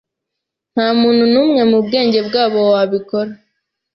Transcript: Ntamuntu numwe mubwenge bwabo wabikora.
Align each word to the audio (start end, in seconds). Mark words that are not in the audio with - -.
Ntamuntu 0.73 1.23
numwe 1.33 1.61
mubwenge 1.71 2.19
bwabo 2.27 2.59
wabikora. 2.71 3.31